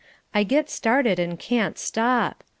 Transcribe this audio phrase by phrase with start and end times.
[0.33, 2.43] I get started and can't stop.